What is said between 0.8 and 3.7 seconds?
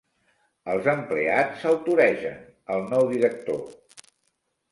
empleats se'l toregen, el nou director.